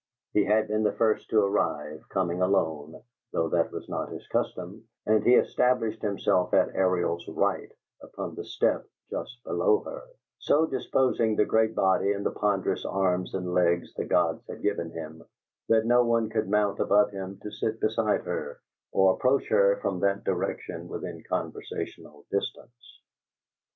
[0.33, 4.87] He had been the first to arrive, coming alone, though that was not his custom,
[5.05, 10.01] and he established himself at Ariel's right, upon the step just below her,
[10.39, 14.89] so disposing the great body and the ponderous arms and legs the gods had given
[14.89, 15.21] him,
[15.69, 18.59] that no one could mount above him to sit beside her,
[18.91, 23.01] or approach her from that direction within conversational distance.